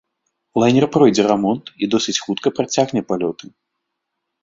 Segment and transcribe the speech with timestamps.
[0.63, 3.45] Лайнер пройдзе рамонт і досыць хутка працягне палёты.